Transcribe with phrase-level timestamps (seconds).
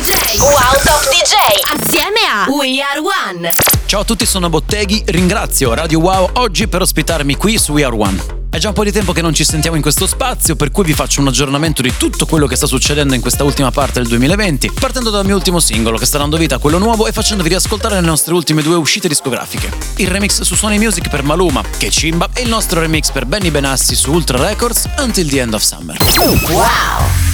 [0.00, 0.38] DJ.
[0.38, 1.34] Wow Top DJ.
[1.78, 3.50] Assieme a We Are One.
[3.84, 5.02] Ciao a tutti, sono Botteghi.
[5.04, 8.38] Ringrazio Radio Wow oggi per ospitarmi qui su We Are One.
[8.48, 10.84] È già un po' di tempo che non ci sentiamo in questo spazio, per cui
[10.84, 14.08] vi faccio un aggiornamento di tutto quello che sta succedendo in questa ultima parte del
[14.08, 17.50] 2020, partendo dal mio ultimo singolo che sta dando vita a quello nuovo e facendovi
[17.50, 19.70] riascoltare le nostre ultime due uscite discografiche.
[19.96, 23.50] Il remix su Sony Music per Maluma, che cimba, e il nostro remix per Benny
[23.50, 25.98] Benassi su Ultra Records, Until the End of Summer.
[26.48, 27.29] Wow.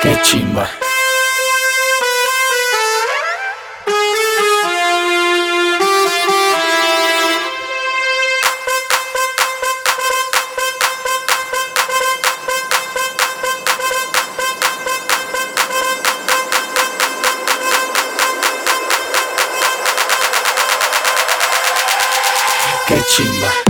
[0.00, 0.81] Que é chimba.
[23.12, 23.61] 心外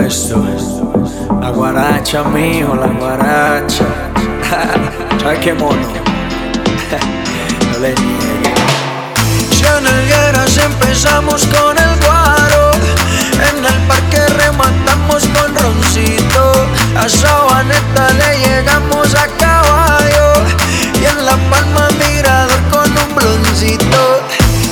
[0.00, 0.92] esto.
[1.40, 3.84] La guaracha, mijo, la guaracha.
[5.20, 5.76] ¿Sabes qué mono?
[7.72, 8.46] no le niegues.
[10.46, 12.65] Si empezamos con el guaro.
[13.66, 16.52] En el parque rematamos con roncito.
[16.96, 20.32] A Sabaneta le llegamos a caballo.
[21.00, 24.22] Y en la palma mirador con un broncito.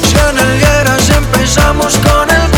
[0.02, 2.53] Si en empezamos con el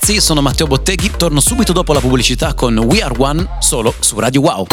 [0.00, 4.18] ragazzi, sono Matteo Botteghi, torno subito dopo la pubblicità con We Are One solo su
[4.18, 4.66] Radio Wow.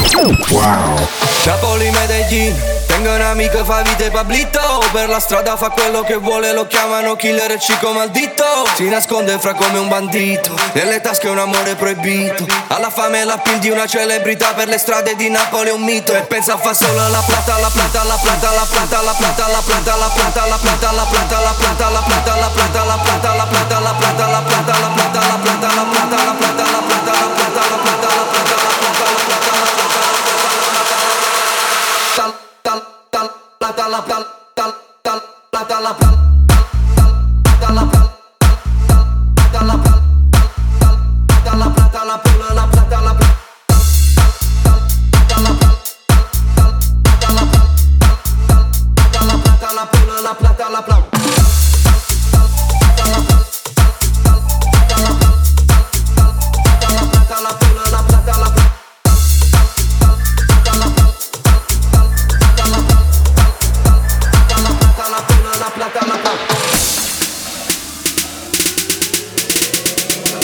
[0.50, 1.07] Wow.
[1.46, 2.55] Napoli Medellin,
[2.88, 4.60] tengo un amico fa vite Pablito
[4.91, 8.43] Per la strada fa quello che vuole, lo chiamano killer e cico maldito
[8.75, 13.38] Si nasconde fra come un bandito, nelle tasche un amore proibito Alla fame e la
[13.38, 16.74] pil di una celebrità, per le strade di Napoli è un mito E pensa fa
[16.74, 20.46] solo alla plata, la plata, la plata, la plata, la plata, la plata, la plata,
[20.46, 22.98] la plata, la plata, la plata, la plata, la plata, la plata, la plata, la
[22.98, 25.16] plata, la plata, la plata, la plata, la plata,
[25.48, 26.06] planta, ela planta.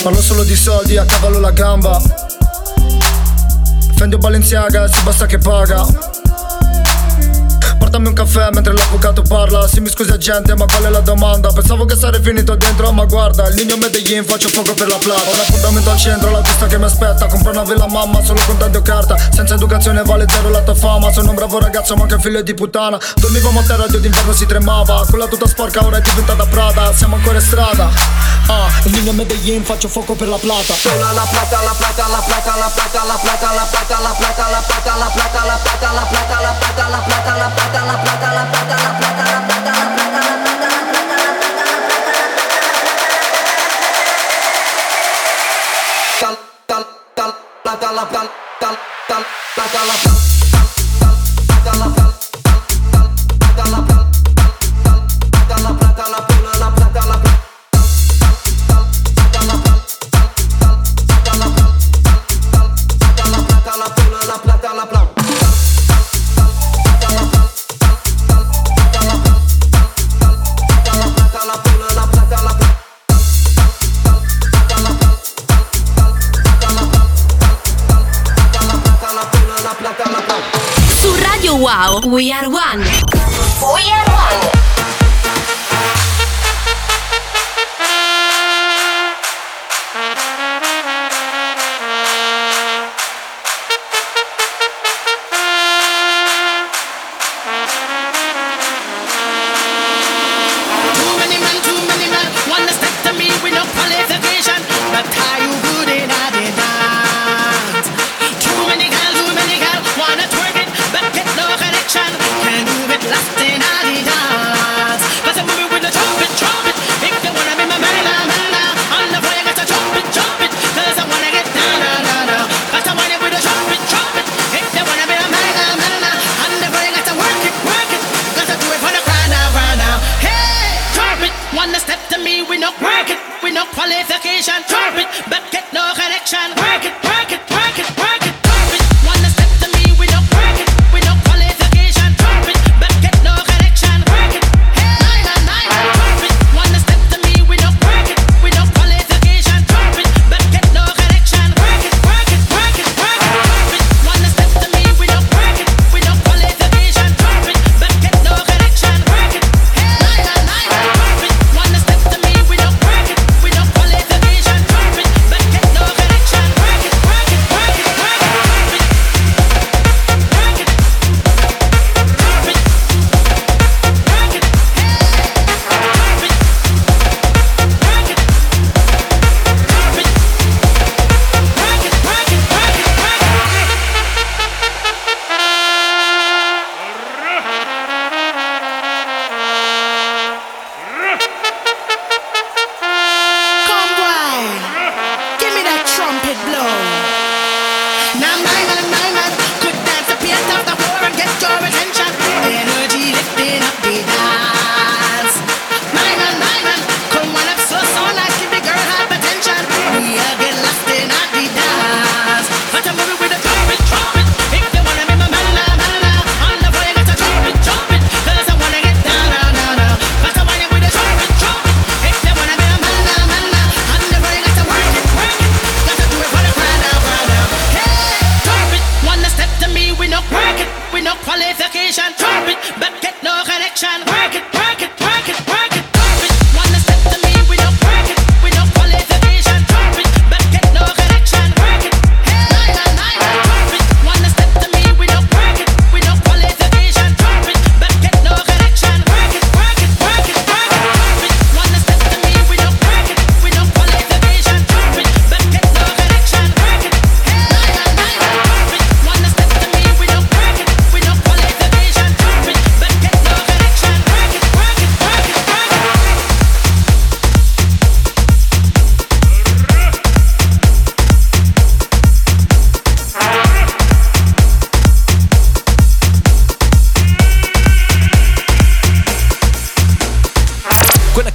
[0.04, 2.02] Parlo solo di soldi, a cavallo la gamba.
[3.96, 6.23] Fendi Balenciaga, si basta che paga
[7.94, 11.54] Portami un caffè mentre l'avvocato parla Sì mi scusi agente ma qual è la domanda
[11.54, 15.30] Pensavo che sarei finito dentro ma guarda Il Nino Medellin faccio poco per la plata
[15.30, 18.42] Ho un appuntamento al centro la vista che mi aspetta Compro una villa mamma solo
[18.48, 22.02] con tanto carta Senza educazione vale zero la tua fama Sono un bravo ragazzo ma
[22.02, 25.98] anche figlio di puttana Dormivo a terra Dio d'inverno si tremava Quella tutta sporca ora
[25.98, 27.92] è diventata Prada Siamo ancora in strada
[28.48, 32.24] Ah, il Nino Medellin faccio fuoco per la plata Sola la plata, la plata, la
[32.26, 35.94] plata, la plata, la plata, la plata, la plata, la plata, la plata, la plata,
[35.94, 38.44] la plata, la plata, la plata, la plata la plata, la la la
[53.66, 53.93] la la
[81.84, 83.03] Wow, we are one.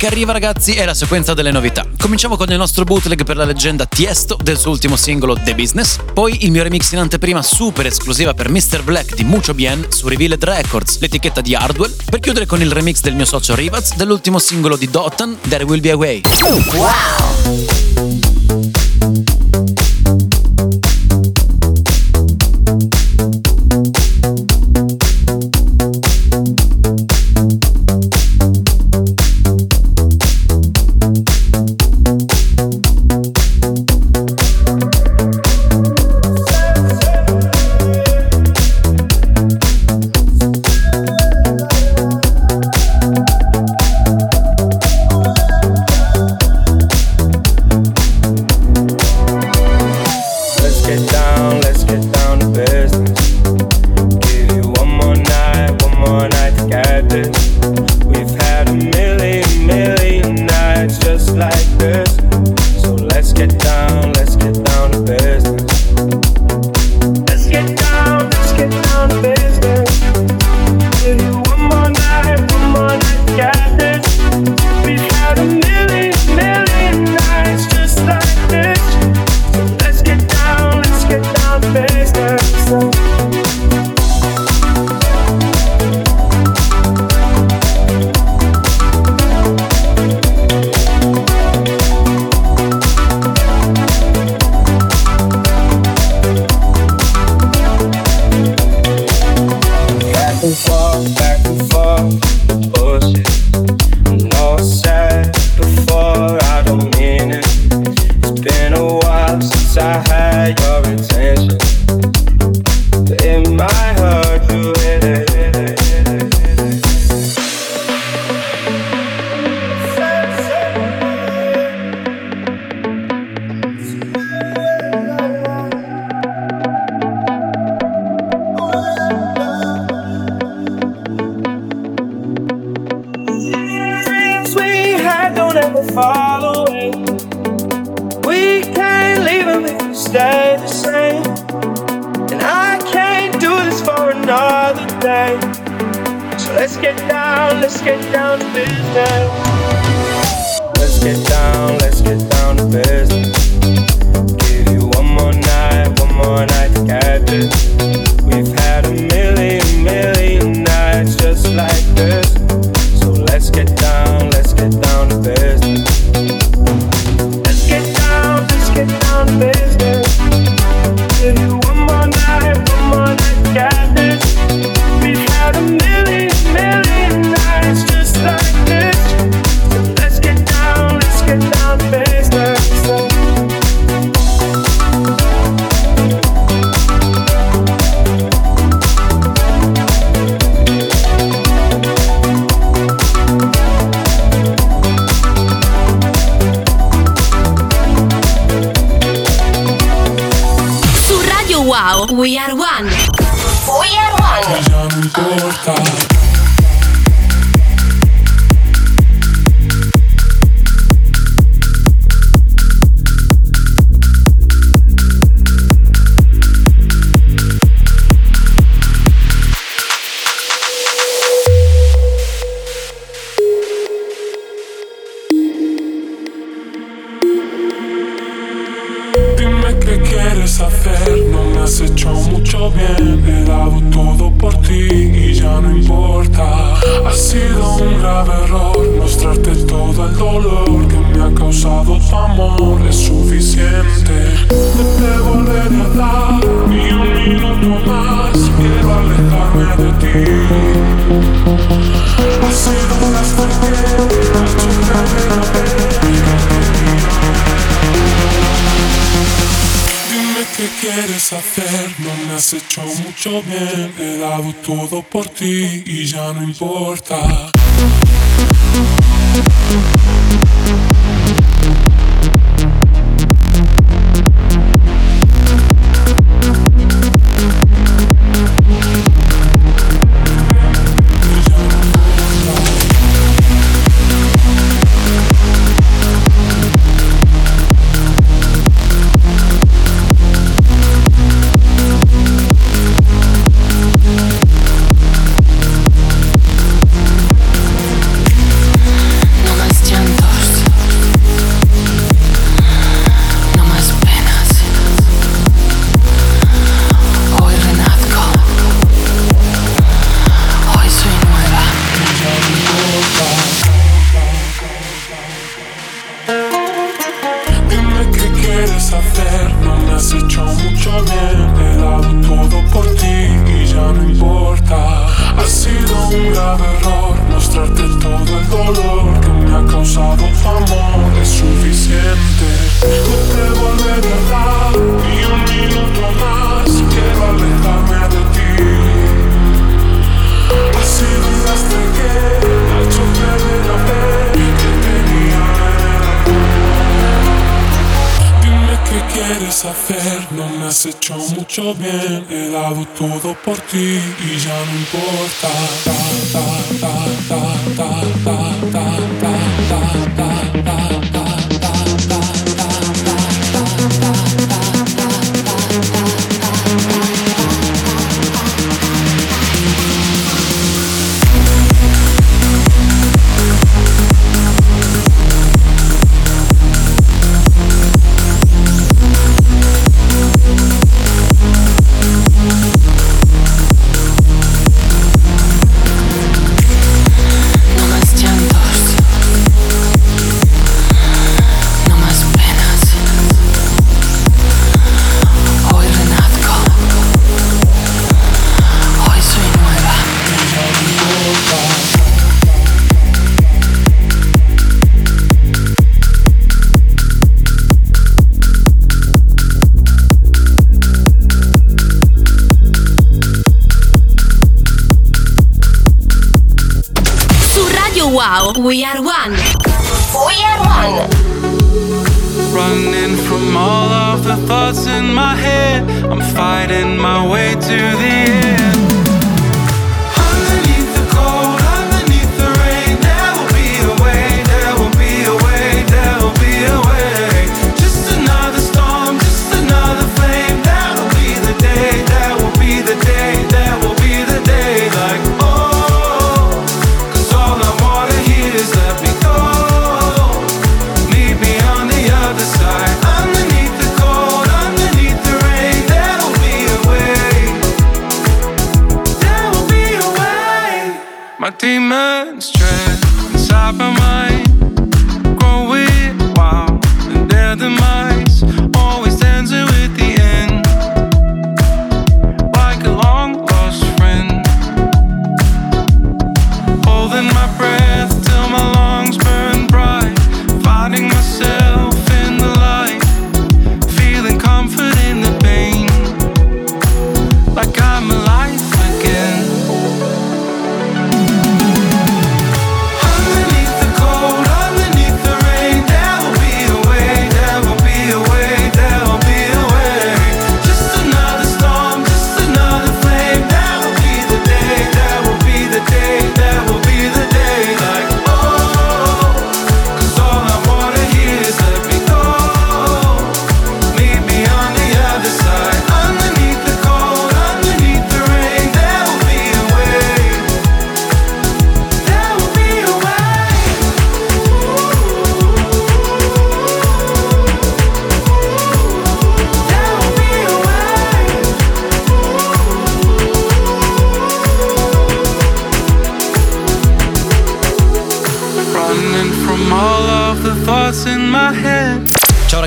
[0.08, 1.86] Arriva ragazzi è la sequenza delle novità.
[1.96, 5.98] Cominciamo con il nostro bootleg per la leggenda Tiesto del suo ultimo singolo The Business,
[6.12, 8.82] poi il mio remix in anteprima super esclusiva per Mr.
[8.82, 13.00] Black di Mucho Bien su Revealed Records, l'etichetta di Hardwell, per chiudere con il remix
[13.00, 16.22] del mio socio Rivaz dell'ultimo singolo di Dottan, There Will Be a Way.
[16.74, 18.77] Wow!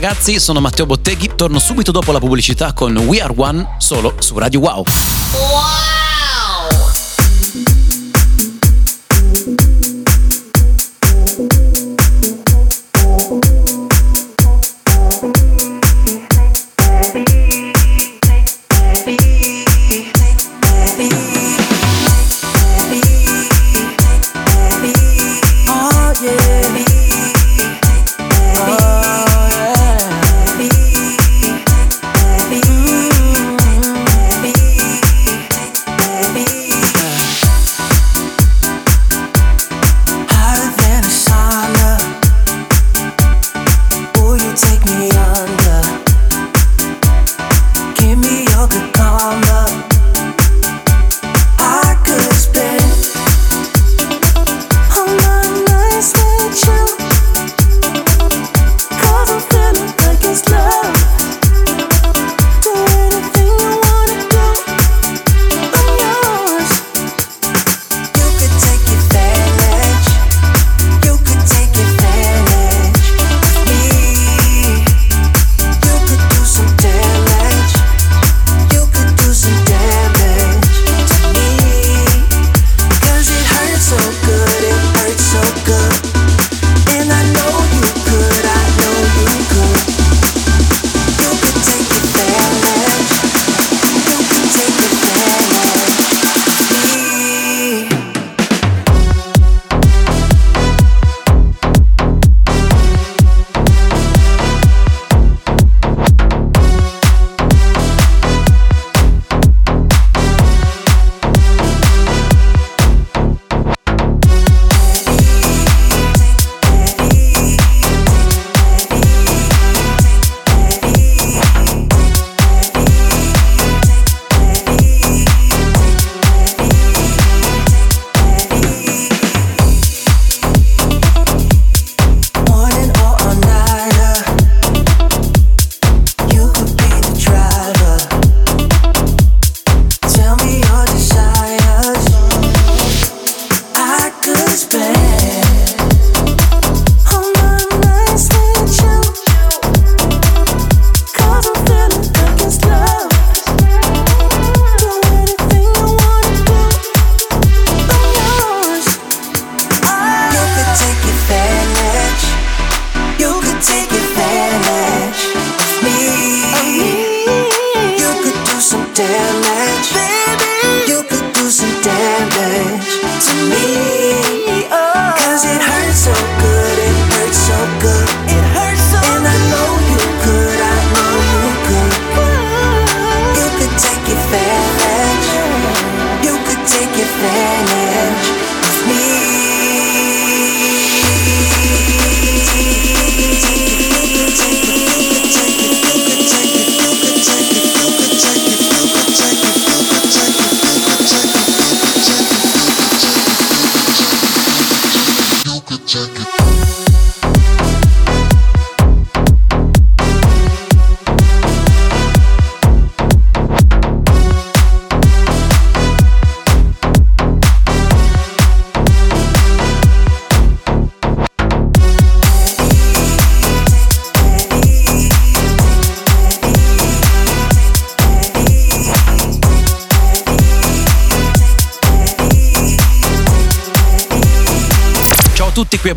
[0.02, 4.36] Ragazzi, sono Matteo Botteghi, torno subito dopo la pubblicità con We Are One solo su
[4.36, 4.80] Radio Wow.
[4.80, 6.51] Oh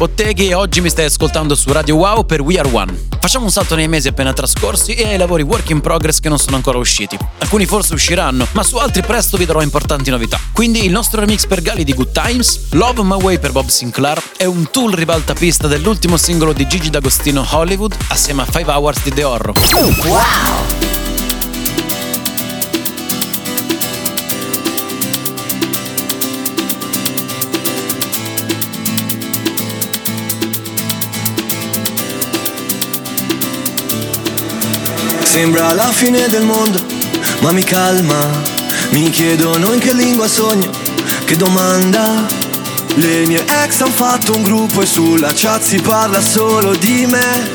[0.05, 3.07] Botteghi e oggi mi stai ascoltando su Radio Wow per We Are One.
[3.19, 6.39] Facciamo un salto nei mesi appena trascorsi e ai lavori work in progress che non
[6.39, 7.17] sono ancora usciti.
[7.39, 10.39] Alcuni forse usciranno, ma su altri presto vi darò importanti novità.
[10.53, 14.23] Quindi il nostro remix per Gali di Good Times, Love My Way per Bob Sinclair
[14.37, 19.11] e un tool ribaltapista dell'ultimo singolo di Gigi D'Agostino Hollywood assieme a 5 Hours di
[19.11, 19.55] The Horror.
[35.35, 36.81] Sembra la fine del mondo,
[37.41, 38.31] ma mi calma.
[38.91, 40.71] Mi chiedono in che lingua sogno,
[41.25, 42.25] che domanda.
[42.95, 47.51] Le mie ex han fatto un gruppo e sulla chat si parla solo di me.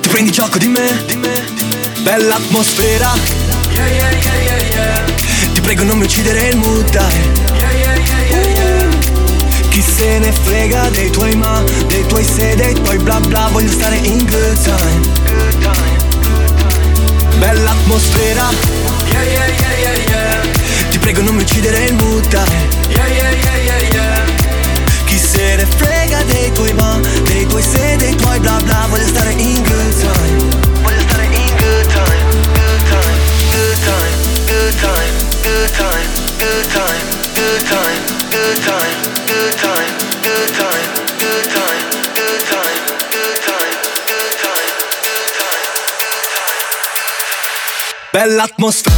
[0.00, 1.04] Ti prendi gioco di me?
[1.06, 1.92] Di me, di me.
[2.00, 3.12] Bella atmosfera.
[5.52, 6.56] Ti prego non mi uccidere il.
[6.56, 6.82] Uh,
[9.68, 13.70] Chi se ne frega dei tuoi ma, dei tuoi se, dei tuoi bla bla Voglio
[13.70, 15.12] stare in good time
[15.60, 15.95] l'atmosfera
[19.12, 20.90] Yeah yeah yeah yeah yeah.
[20.90, 24.24] Ti prego non mi uccidere il mood dai Yeah yeah yeah yeah yeah.
[25.04, 28.86] Chi se ne frega dei tuoi ma Dei tuoi se, dei tuoi bla bla.
[28.88, 30.48] Voglio stare in good time.
[30.82, 33.18] Voglio stare in good time Good time,
[33.52, 38.96] good time, good time, good time, good time, good time, good time,
[39.26, 39.95] good time, good
[48.28, 48.95] la atmósfera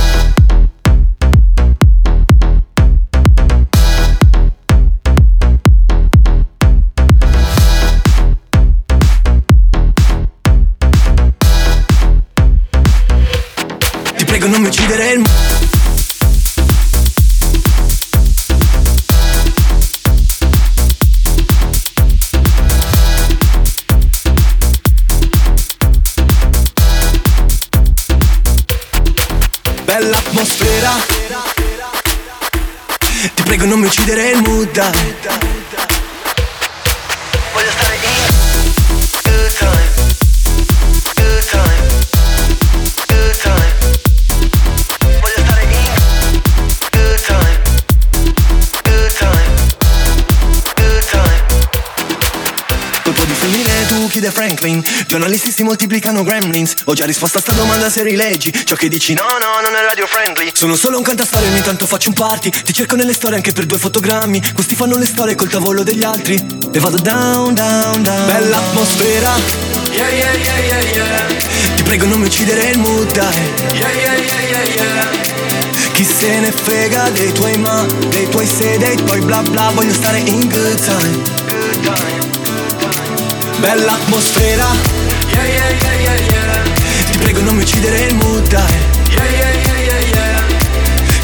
[30.18, 30.90] Bella atmosfera.
[33.34, 35.57] Ti prego non mi uccidere il mood
[54.18, 54.82] chiede Franklin.
[55.06, 56.74] Giornalisti si moltiplicano gremlins.
[56.84, 59.86] Ho già risposto a sta domanda se rileggi Ciò che dici no no non è
[59.88, 60.50] radio friendly.
[60.52, 62.50] Sono solo un cantastorie ogni tanto faccio un party.
[62.50, 64.42] Ti cerco nelle storie anche per due fotogrammi.
[64.52, 66.34] Questi fanno le storie col tavolo degli altri.
[66.72, 68.26] E vado down down down.
[68.26, 69.32] Bella atmosfera.
[69.92, 71.26] Yeah yeah yeah yeah yeah.
[71.76, 73.34] Ti prego non mi uccidere il mood dai.
[73.74, 75.92] Yeah yeah yeah yeah yeah.
[75.92, 79.70] Chi se ne frega dei tuoi ma, dei tuoi se, tuoi bla bla.
[79.74, 81.37] Voglio stare in Good time
[83.60, 84.66] Bella atmosfera.
[85.32, 87.10] Yeah yeah yeah yeah yeah.
[87.10, 88.74] Ti prego non mi uccidere il mood dai
[89.10, 90.42] Yeah yeah yeah yeah yeah.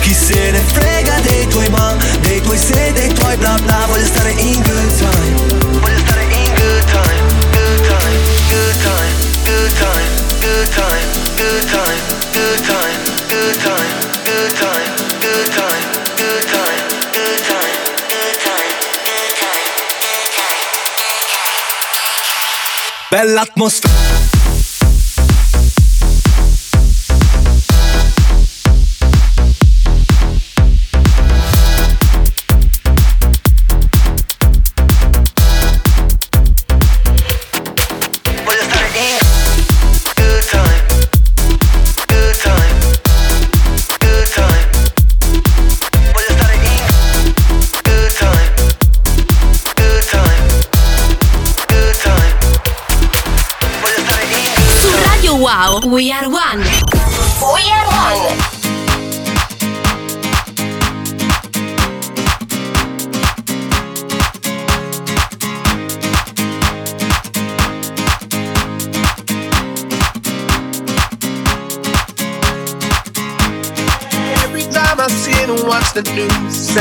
[0.00, 3.84] Chi se ne frega dei tuoi ma Dei tuoi se, dei tuoi bla bla.
[3.86, 5.80] Voglio stare in good time.
[5.80, 8.20] Voglio stare in good time Good time,
[8.50, 10.08] good time, good time,
[10.40, 12.00] good time, good time,
[12.32, 13.90] good time, good time,
[14.24, 14.93] good time, good
[23.14, 24.13] Bellatmosphäre.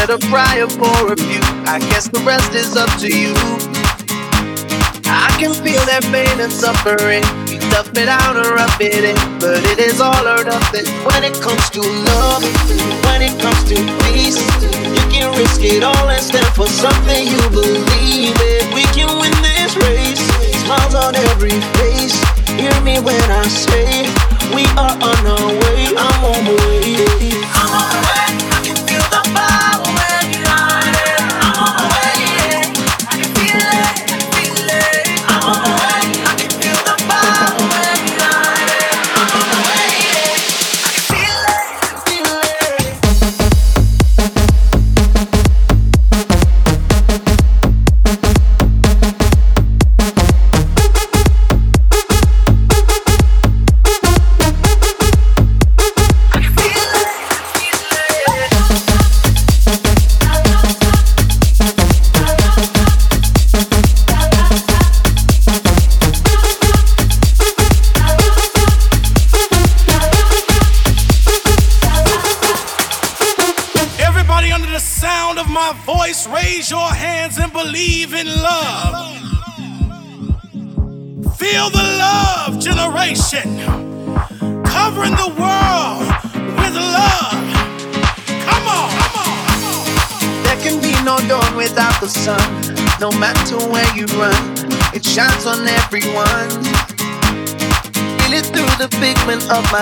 [0.06, 1.40] Set a prayer for a few.
[1.64, 3.32] I guess the rest is up to you.
[5.08, 7.24] I can feel that pain and suffering.
[7.48, 10.88] You tough it out or rub it in, but it is all or nothing.
[11.08, 12.44] When it comes to love,
[13.08, 14.40] when it comes to peace,
[14.92, 18.64] you can risk it all and stand for something you believe in.
[18.76, 20.24] We can win this race.
[20.68, 22.18] Smiles on every face.
[22.60, 24.04] Hear me when I say
[24.52, 25.96] we are on our way.
[25.96, 26.92] I'm on my way.
[27.56, 28.23] I'm on my way.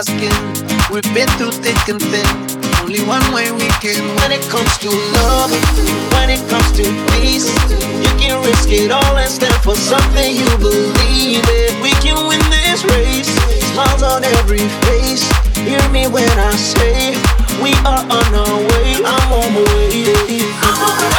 [0.04, 0.34] skin.
[0.92, 2.26] We've been through thick and thin.
[2.82, 4.02] Only one way we can.
[4.18, 5.52] When it comes to love,
[6.14, 6.84] when it comes to
[7.14, 7.48] peace,
[8.02, 11.82] you can risk it all and stand for something you believe in.
[11.82, 13.30] We can win this race.
[13.74, 15.24] Smiles on every face.
[15.56, 17.14] Hear me when I say
[17.62, 18.96] we are on our way.
[19.06, 20.42] I'm on my way.
[20.62, 21.11] I'm on my way.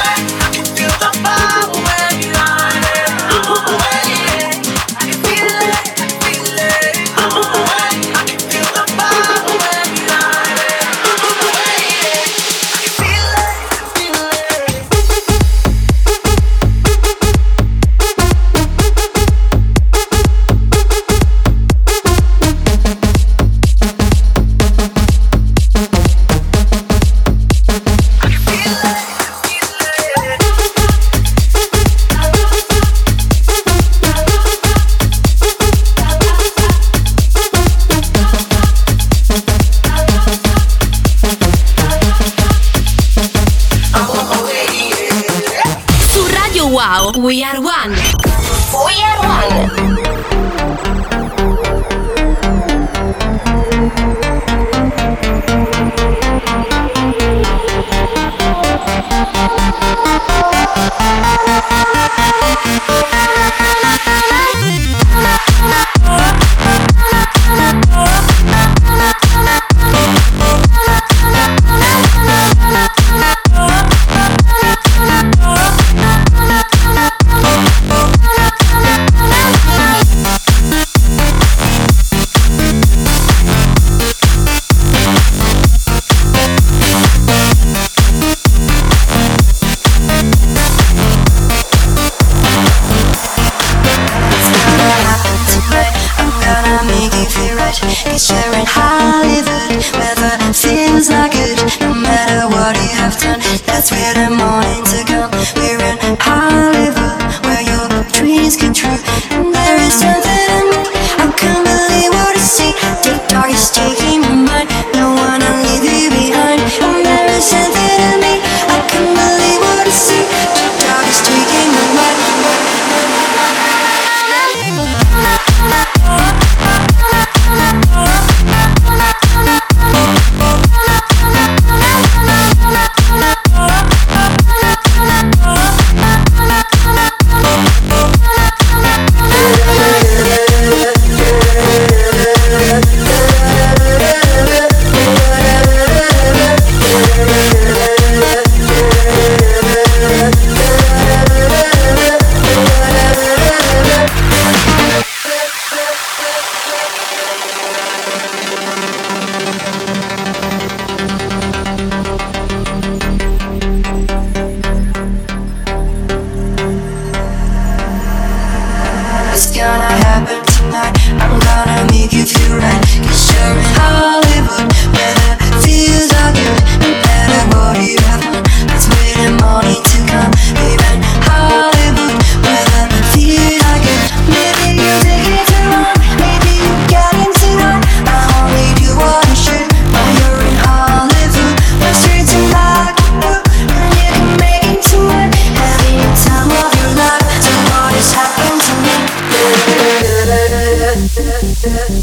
[106.24, 106.51] I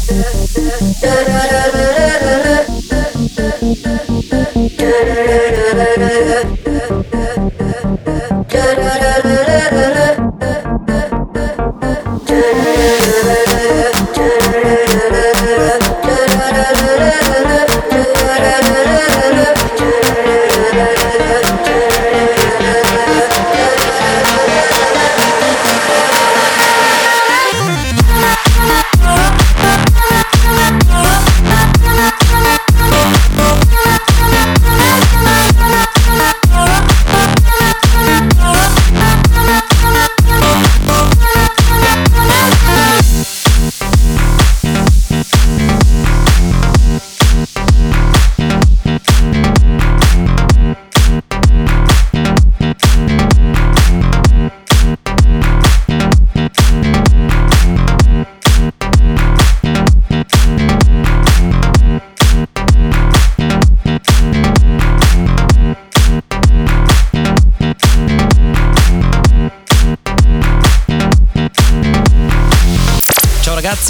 [0.08, 0.49] Yeah.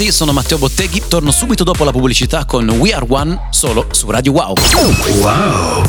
[0.01, 4.09] Ragazzi, sono Matteo Botteghi, torno subito dopo la pubblicità con We Are One solo su
[4.09, 4.55] Radio Wow.
[5.19, 5.83] Wow.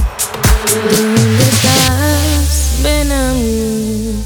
[2.82, 4.22] Ven a mí,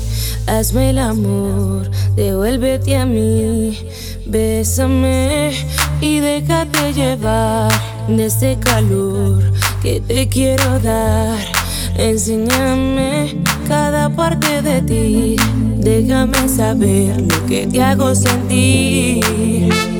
[0.46, 3.78] hazme el amor, devuélvete a mí,
[4.24, 5.52] bésame
[6.00, 7.72] y déjate llevar
[8.08, 11.38] de este calor que te quiero dar.
[11.96, 15.36] Enséñame cada parte de ti,
[15.78, 19.95] déjame saber lo que te hago sentir.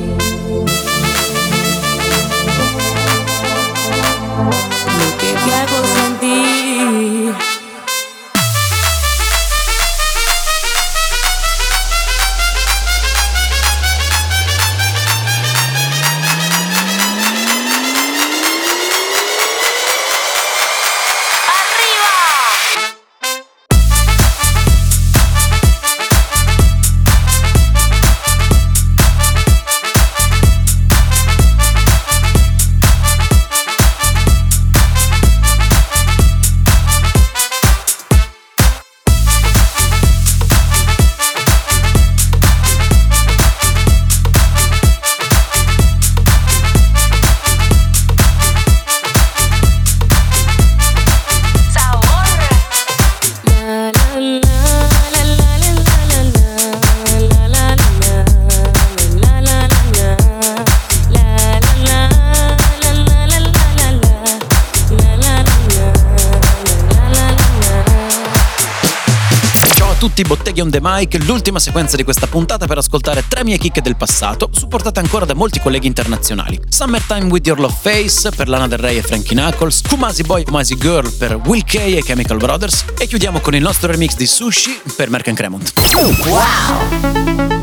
[70.57, 73.95] Botteghi on the mic, l'ultima sequenza di questa puntata per ascoltare tre mie chicche del
[73.95, 76.59] passato, supportate ancora da molti colleghi internazionali.
[76.69, 80.75] Summertime with Your Love Face per Lana Del Rey e Frankie Knuckles, Kumasi Boy Kumasi
[80.75, 84.81] Girl per Will K e Chemical Brothers e chiudiamo con il nostro remix di Sushi
[84.95, 85.73] per Merck Cremont.
[85.77, 87.56] I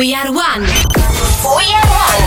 [0.00, 0.62] we are one.
[0.62, 2.24] We are one.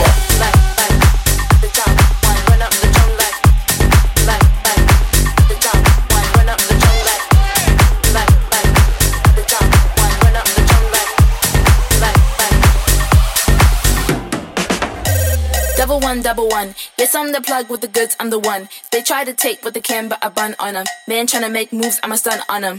[15.76, 16.76] Double one, double one.
[16.96, 18.68] Yes, I'm the plug with the goods, I'm the one.
[18.92, 20.86] They try to take what they can, but I bun on them.
[21.08, 22.78] Man tryna make moves, I'ma stun on them.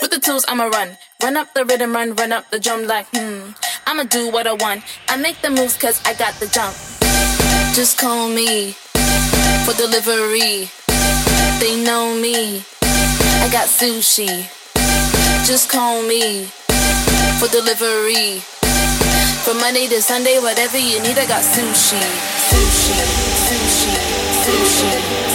[0.00, 0.96] With the tools, I'ma run.
[1.20, 3.50] Run up the rhythm, run, run up the drum like, hmm.
[3.86, 4.82] I'ma do what I want.
[5.08, 6.74] I make the moves cause I got the jump.
[7.74, 8.72] Just call me
[9.64, 10.70] for delivery.
[11.60, 12.64] They know me.
[12.82, 14.48] I got sushi.
[15.46, 16.46] Just call me
[17.38, 18.40] for delivery.
[19.44, 21.98] From Monday to Sunday, whatever you need, I got sushi.
[22.48, 22.98] Sushi,
[23.46, 23.92] sushi,
[24.46, 25.31] sushi, sushi,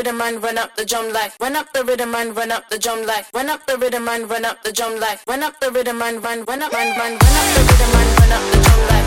[0.00, 2.78] rhythm and run up the drum like Run up the rhythm and run up the
[2.78, 5.70] drum like Run up the rhythm and run up the drum like Run up the
[5.70, 8.58] rhythm and run run up run run run up the rhythm and run up the
[8.64, 9.06] drum like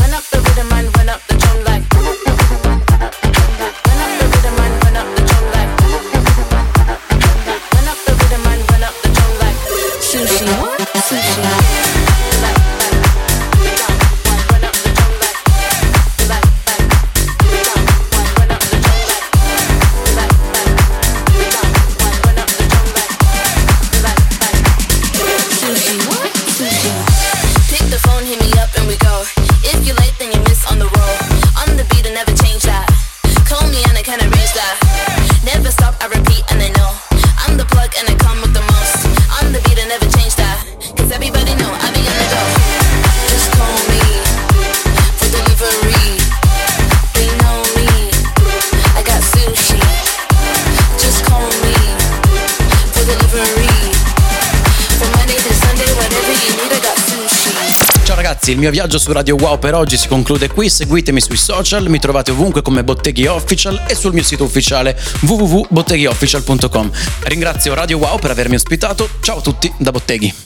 [0.00, 2.29] Run up the rhythm and run up the drum like
[58.50, 60.68] ragazzi, il mio viaggio su Radio Wow per oggi si conclude qui.
[60.68, 66.90] Seguitemi sui social, mi trovate ovunque come Botteghi Official e sul mio sito ufficiale www.botteghiofficial.com.
[67.22, 69.08] Ringrazio Radio Wow per avermi ospitato.
[69.20, 70.34] Ciao a tutti da Botteghi.